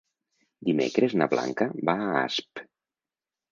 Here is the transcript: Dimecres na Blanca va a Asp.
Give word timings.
Dimecres 0.69 1.13
na 1.21 1.27
Blanca 1.35 1.69
va 1.91 1.97
a 1.99 2.11
Asp. 2.25 2.65